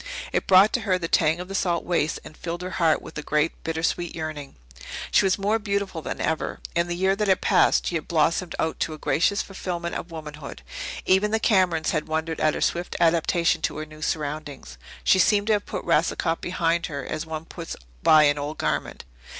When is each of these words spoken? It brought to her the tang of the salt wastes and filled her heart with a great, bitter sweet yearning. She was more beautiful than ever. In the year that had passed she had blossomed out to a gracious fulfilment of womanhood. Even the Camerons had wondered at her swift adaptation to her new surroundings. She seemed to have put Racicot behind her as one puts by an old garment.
It 0.33 0.47
brought 0.47 0.73
to 0.73 0.79
her 0.81 0.97
the 0.97 1.07
tang 1.07 1.39
of 1.39 1.47
the 1.47 1.53
salt 1.53 1.83
wastes 1.85 2.19
and 2.23 2.35
filled 2.35 2.63
her 2.63 2.71
heart 2.81 3.03
with 3.03 3.15
a 3.19 3.21
great, 3.21 3.63
bitter 3.63 3.83
sweet 3.83 4.15
yearning. 4.15 4.55
She 5.11 5.25
was 5.25 5.37
more 5.37 5.59
beautiful 5.59 6.01
than 6.01 6.19
ever. 6.19 6.59
In 6.75 6.87
the 6.87 6.95
year 6.95 7.15
that 7.15 7.27
had 7.27 7.39
passed 7.41 7.85
she 7.85 7.93
had 7.93 8.07
blossomed 8.07 8.55
out 8.57 8.79
to 8.79 8.93
a 8.95 8.97
gracious 8.97 9.43
fulfilment 9.43 9.93
of 9.93 10.09
womanhood. 10.09 10.63
Even 11.05 11.29
the 11.29 11.39
Camerons 11.39 11.91
had 11.91 12.07
wondered 12.07 12.39
at 12.39 12.55
her 12.55 12.61
swift 12.61 12.95
adaptation 12.99 13.61
to 13.61 13.77
her 13.77 13.85
new 13.85 14.01
surroundings. 14.01 14.79
She 15.03 15.19
seemed 15.19 15.45
to 15.45 15.53
have 15.53 15.67
put 15.67 15.85
Racicot 15.85 16.41
behind 16.41 16.87
her 16.87 17.05
as 17.05 17.27
one 17.27 17.45
puts 17.45 17.75
by 18.01 18.23
an 18.23 18.39
old 18.39 18.57
garment. 18.57 19.03